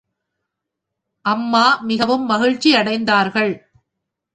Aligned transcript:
அம்மா 1.25 1.79
மிகவும் 1.81 2.29
மகிழ்ச்சியடைந்தார்கள். 2.29 3.53